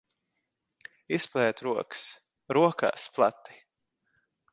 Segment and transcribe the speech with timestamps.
[1.17, 2.01] Izplet rokas.
[2.59, 3.61] Rokas plati!